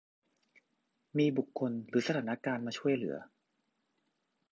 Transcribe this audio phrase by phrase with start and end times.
[1.17, 3.17] มีบุคคลหรือสถานการณ์มาช่วยเหลือ